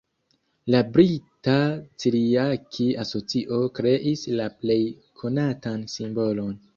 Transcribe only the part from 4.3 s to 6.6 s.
la plej konatan simbolon.